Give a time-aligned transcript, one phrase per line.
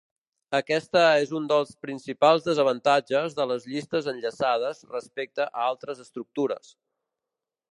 [0.59, 6.75] Aquesta és un dels principals desavantatges de les llistes enllaçades respecte a altres estructures.